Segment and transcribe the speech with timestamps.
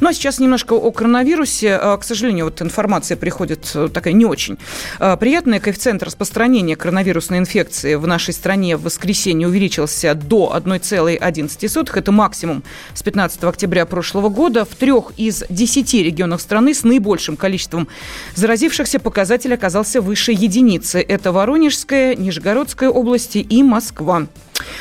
[0.00, 1.76] Ну а сейчас немножко о коронавирусе.
[1.76, 4.58] А, К сожалению, вот информация приходит э, такая не очень
[4.98, 5.60] а, приятная.
[5.60, 11.90] Коэффициент распространения коронавирусной инфекции в нашей стране в воскресенье увеличился до 1,11.
[11.94, 12.62] Это максимум
[12.94, 14.64] с 15 октября прошлого года.
[14.64, 17.88] В трех из десяти регионах страны с наибольшим количеством
[18.34, 21.00] заразившихся показатель оказался выше единицы.
[21.00, 24.26] Это Воронежская, Нижегородская области и Москва.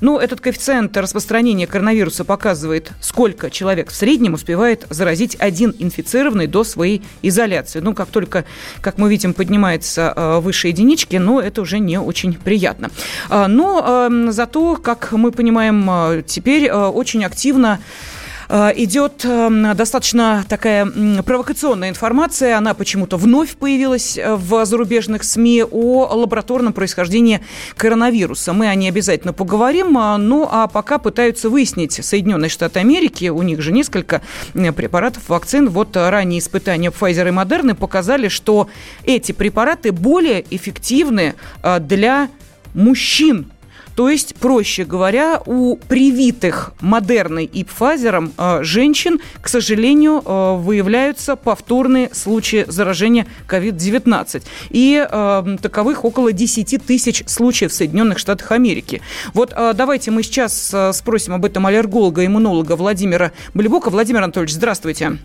[0.00, 6.64] Ну, этот коэффициент распространения коронавируса показывает, сколько человек в среднем успевает заразить один инфицированный до
[6.64, 7.80] своей изоляции.
[7.80, 8.44] Ну, как только,
[8.80, 12.90] как мы видим, поднимается э, выше единички, но это уже не очень приятно.
[13.28, 17.80] А, Но зато, как мы понимаем, э, теперь очень активно
[18.48, 20.86] идет э, достаточно такая
[21.22, 22.56] провокационная информация.
[22.56, 27.40] Она почему-то вновь появилась э, в зарубежных СМИ о лабораторном происхождении
[27.76, 28.52] коронавируса.
[28.52, 29.96] Мы о ней обязательно поговорим.
[29.98, 34.22] а, Ну, а пока пытаются выяснить Соединенные Штаты Америки, у них же несколько
[34.54, 35.68] э, препаратов, вакцин.
[35.68, 38.68] Вот э, ранние испытания Pfizer и Moderna показали, что
[39.04, 42.28] эти препараты более эффективны э, для
[42.74, 43.50] мужчин,
[43.96, 51.36] то есть, проще говоря, у привитых Модерной и Пфайзером э, женщин, к сожалению, э, выявляются
[51.36, 54.42] повторные случаи заражения COVID-19.
[54.70, 59.00] И э, таковых около 10 тысяч случаев в Соединенных Штатах Америки.
[59.32, 63.90] Вот давайте мы сейчас спросим об этом аллерголога, иммунолога Владимира Блебока.
[63.90, 64.54] Владимир Анатольевич.
[64.54, 65.18] Здравствуйте.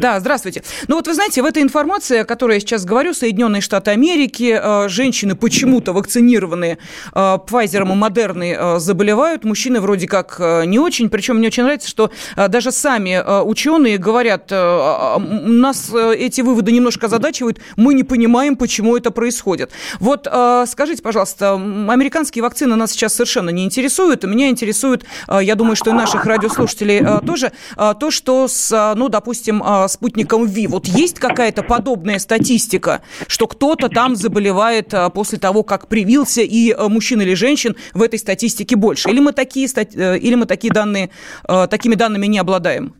[0.00, 0.62] Да, здравствуйте.
[0.88, 4.58] Ну вот вы знаете, в этой информации, о которой я сейчас говорю, Соединенные Штаты Америки,
[4.60, 6.78] э, женщины почему-то вакцинированные
[7.14, 11.08] э, Pfizer и Модерной э, заболевают, мужчины вроде как не очень.
[11.08, 17.60] Причем мне очень нравится, что даже сами ученые говорят, э, нас эти выводы немножко озадачивают,
[17.76, 19.70] мы не понимаем, почему это происходит.
[20.00, 20.26] Вот
[20.66, 25.92] скажите, пожалуйста, американские вакцины нас сейчас совершенно не интересуют, меня интересует, я думаю, что и
[25.92, 32.18] наших радиослушателей тоже, то, что с, ну, допустим, э, спутником ВИ, вот есть какая-то подобная
[32.18, 37.76] статистика, что кто-то там заболевает э, после того, как привился, и э, мужчин или женщин
[37.94, 39.10] в этой статистике больше?
[39.10, 41.10] Или мы такие, э, или мы такие данные,
[41.46, 42.94] такими данными не обладаем?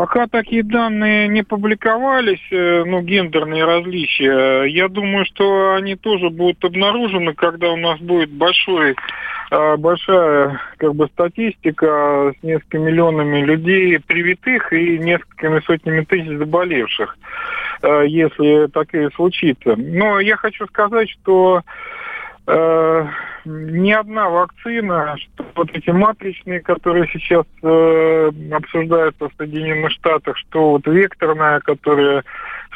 [0.00, 6.64] Пока такие данные не публиковались, э, ну, гендерные различия, я думаю, что они тоже будут
[6.64, 8.96] обнаружены, когда у нас будет большой,
[9.50, 17.18] э, большая как бы статистика с несколькими миллионами людей привитых и несколькими сотнями тысяч заболевших,
[17.82, 19.76] э, если такое случится.
[19.76, 21.60] Но я хочу сказать, что
[22.50, 23.06] э,
[23.44, 30.72] ни одна вакцина, что вот эти матричные, которые сейчас э, обсуждаются в Соединенных Штатах, что
[30.72, 32.24] вот векторная, которая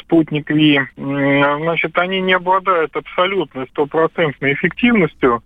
[0.01, 5.43] спутник Ви, м, значит, они не обладают абсолютной стопроцентной эффективностью.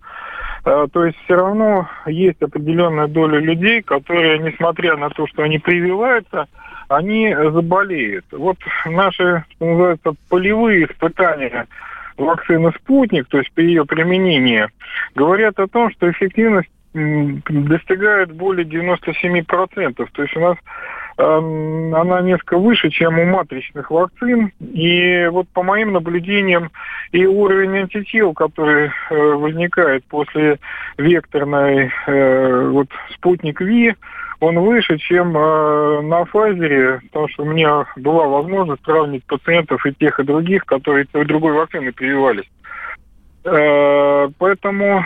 [0.65, 5.59] Э, То есть все равно есть определенная доля людей, которые, несмотря на то, что они
[5.59, 6.47] прививаются,
[6.87, 8.25] они заболеют.
[8.31, 11.67] Вот наши, что называется, полевые испытания
[12.19, 14.67] вакцины «Спутник», то есть при ее применении,
[15.15, 20.07] говорят о том, что эффективность достигает более 97%.
[20.11, 20.57] То есть у нас
[21.17, 24.51] эм, она несколько выше, чем у матричных вакцин.
[24.59, 26.71] И вот по моим наблюдениям
[27.11, 30.57] и уровень антител, который э, возникает после
[30.97, 33.95] векторной э, вот спутник Ви,
[34.39, 39.93] он выше, чем э, на Pfizer, потому что у меня была возможность сравнить пациентов и
[39.93, 42.49] тех, и других, которые той другой вакцины прививались.
[43.43, 45.05] Э, поэтому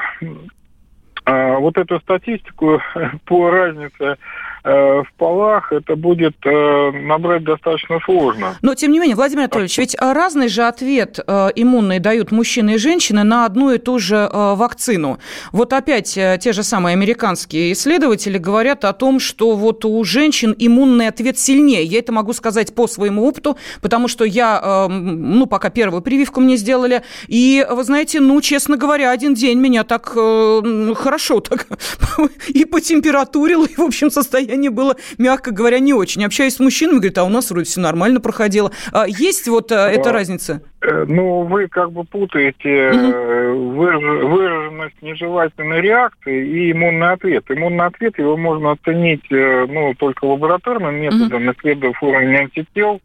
[1.26, 2.80] э, вот эту статистику
[3.26, 4.18] по разнице
[4.64, 8.56] в полах, это будет э, набрать достаточно сложно.
[8.62, 12.76] Но, тем не менее, Владимир Анатольевич, ведь э, разный же ответ э, иммунный дают мужчины
[12.76, 15.20] и женщины на одну и ту же э, вакцину.
[15.52, 20.56] Вот опять э, те же самые американские исследователи говорят о том, что вот у женщин
[20.58, 21.84] иммунный ответ сильнее.
[21.84, 26.40] Я это могу сказать по своему опыту, потому что я, э, ну, пока первую прививку
[26.40, 31.68] мне сделали, и, вы знаете, ну, честно говоря, один день меня так э, хорошо так
[32.48, 36.24] и потемпературило, и, в общем, состояние было, мягко говоря, не очень.
[36.26, 38.72] Общаюсь с мужчинами, говорят, а у нас вроде все нормально проходило.
[38.92, 40.62] А есть вот э, эта разница?
[40.82, 47.46] Э, Ну, вы как бы путаете выраж- выраженность нежелательной реакции и иммунный ответ.
[47.50, 53.02] Иммунный ответ его можно оценить ну, только лабораторным методом, исследуя уровень антител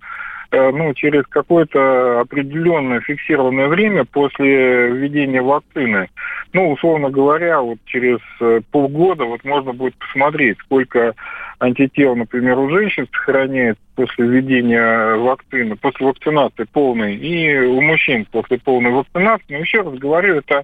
[0.50, 6.08] ну, через какое-то определенное фиксированное время после введения вакцины.
[6.52, 11.14] Ну, условно говоря, вот через э, полгода вот можно будет посмотреть, сколько
[11.58, 18.58] антител, например, у женщин сохраняется после введения вакцины, после вакцинации полной, и у мужчин после
[18.58, 19.44] полной вакцинации.
[19.49, 20.62] Но еще раз говорю, это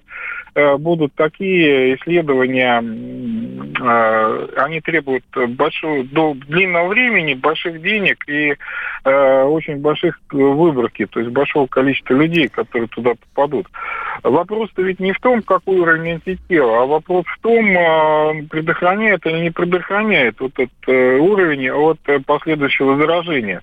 [0.55, 8.55] э, будут такие исследования, э, они требуют большого, длинного времени, больших денег и
[9.03, 13.67] э, очень больших выборки, то есть большого количества людей, которые туда попадут.
[14.23, 19.51] Вопрос-то ведь не в том, какой уровень антитела, а вопрос в том, предохраняет или не
[19.51, 23.61] предохраняет вот этот уровень от последующего заражения.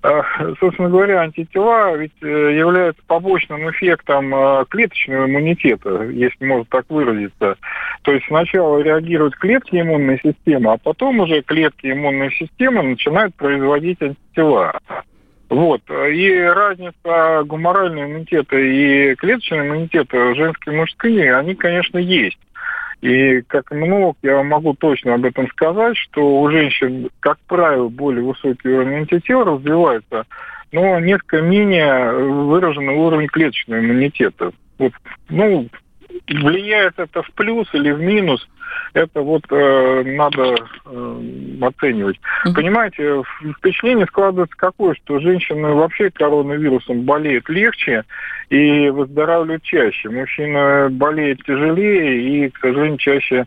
[0.00, 0.22] А,
[0.60, 4.32] собственно говоря, антитела ведь э, являются побочным эффектом
[4.66, 7.56] клеточного иммунитета, если можно так выразиться.
[8.02, 14.00] То есть сначала реагируют клетки иммунной системы, а потом уже клетки иммунной системы начинают производить
[14.00, 14.78] антитела.
[15.48, 15.80] Вот.
[15.90, 22.38] И разница гуморального иммунитета и клеточного иммунитета женской и мужской, они, конечно, есть.
[23.00, 28.24] И как много я могу точно об этом сказать, что у женщин, как правило, более
[28.24, 30.26] высокий уровень антител развивается,
[30.72, 34.50] но несколько менее выраженный уровень клеточного иммунитета.
[34.78, 34.92] Вот,
[35.28, 35.68] ну,
[36.28, 38.48] влияет это в плюс или в минус,
[38.94, 40.54] это вот э, надо
[40.86, 41.20] э,
[41.60, 42.16] оценивать.
[42.16, 42.54] Mm-hmm.
[42.54, 43.22] Понимаете,
[43.58, 48.04] впечатление складывается какое, что женщины вообще коронавирусом болеют легче
[48.50, 50.08] и выздоравливают чаще.
[50.08, 53.46] Мужчина болеет тяжелее и, к сожалению, чаще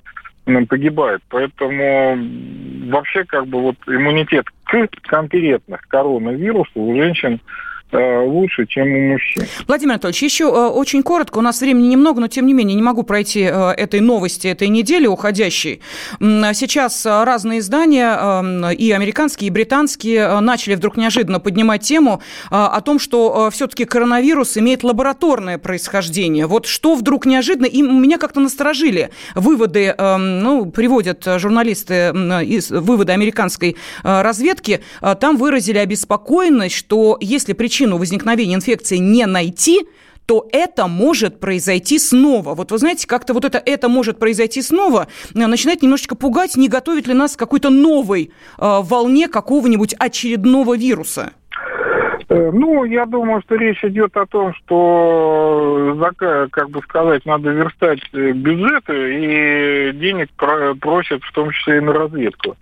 [0.67, 1.21] погибает.
[1.29, 2.17] Поэтому
[2.89, 7.39] вообще как бы вот иммунитет к конкретно коронавирусу у женщин
[7.93, 9.43] лучше, чем у мужчин.
[9.67, 12.81] Владимир Анатольевич, еще э, очень коротко, у нас времени немного, но тем не менее не
[12.81, 15.81] могу пройти э, этой новости этой недели уходящей.
[16.19, 23.49] Сейчас разные издания, и американские, и британские, начали вдруг неожиданно поднимать тему о том, что
[23.51, 26.45] все-таки коронавирус имеет лабораторное происхождение.
[26.47, 32.13] Вот что вдруг неожиданно, и меня как-то насторожили выводы, ну, приводят журналисты
[32.45, 34.81] из выводы американской разведки,
[35.19, 39.87] там выразили обеспокоенность, что если причина причину возникновения инфекции не найти,
[40.27, 42.53] то это может произойти снова.
[42.53, 46.67] Вот вы знаете, как-то вот это «это может произойти снова» э, начинает немножечко пугать, не
[46.67, 48.29] готовит ли нас к какой-то новой э,
[48.59, 51.31] волне какого-нибудь очередного вируса.
[52.31, 55.97] Э, ну, я думаю, что речь идет о том, что,
[56.49, 60.29] как бы сказать, надо верстать э, бюджеты, и денег
[60.79, 62.55] просят в том числе и на разведку.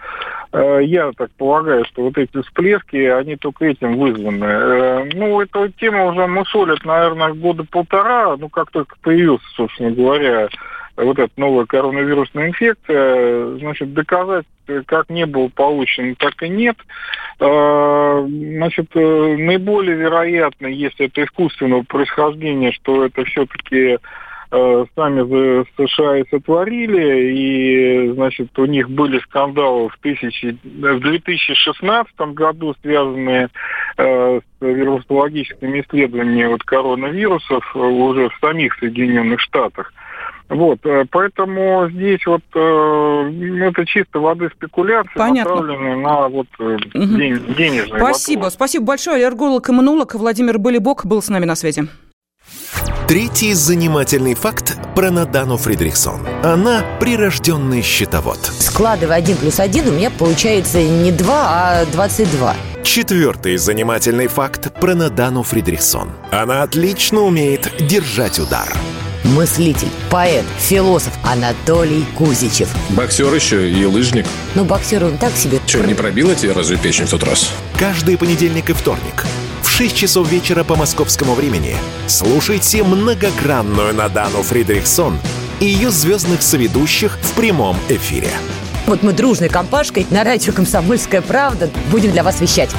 [0.53, 5.11] Э, я так полагаю, что вот эти всплески, они только этим вызваны.
[5.13, 10.49] Ну, эту тему уже мусолят, наверное, года полтора, ну, как только появился, собственно говоря,
[11.03, 14.45] вот эта новая коронавирусная инфекция, значит, доказать
[14.85, 16.77] как не было получено, так и нет.
[17.39, 23.97] А, значит, э, наиболее вероятно, если это искусственного происхождения, что это все-таки
[24.51, 32.15] э, сами США и сотворили, и, значит, у них были скандалы в, тысячи, в 2016
[32.33, 33.49] году, связанные
[33.97, 39.93] э, с вирусологическими исследованиями вот, коронавирусов уже в самих Соединенных Штатах.
[40.49, 45.55] Вот, э, поэтому здесь вот э, это чисто воды спекуляции, Понятно.
[45.55, 46.77] направленные на вот угу.
[46.93, 48.53] день, денежные Спасибо, вопрос.
[48.53, 49.17] спасибо большое.
[49.17, 51.83] Аллерголог-иммунолог Владимир Болибок был с нами на связи.
[53.07, 56.19] Третий занимательный факт про Надану Фридрихсон.
[56.43, 58.37] Она прирожденный счетовод.
[58.37, 62.55] Складывая один плюс один, у меня получается не два, а двадцать два.
[62.83, 66.09] Четвертый занимательный факт про Надану Фридрихсон.
[66.31, 68.67] Она отлично умеет держать удар
[69.23, 72.69] мыслитель, поэт, философ Анатолий Кузичев.
[72.89, 74.25] Боксер еще и лыжник.
[74.55, 75.59] Ну, боксер он так себе.
[75.65, 77.51] Че, не пробила тебе разве печень в тот раз?
[77.77, 79.25] Каждый понедельник и вторник
[79.61, 81.75] в 6 часов вечера по московскому времени
[82.07, 85.17] слушайте многогранную Надану Фридрихсон
[85.59, 88.29] и ее звездных соведущих в прямом эфире.
[88.87, 92.71] Вот мы дружной компашкой на радио «Комсомольская правда» будем для вас вещать.